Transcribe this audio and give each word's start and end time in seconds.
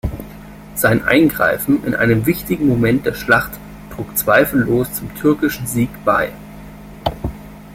Sein 0.73 1.03
Eingreifen 1.05 1.83
in 1.85 1.93
einem 1.93 2.25
wichtigen 2.25 2.65
Moment 2.67 3.05
der 3.05 3.13
Schlacht 3.13 3.51
trug 3.93 4.17
zweifellos 4.17 4.91
zum 4.93 5.13
türkischen 5.13 5.67
Sieg 5.67 5.91
bei. 6.03 6.31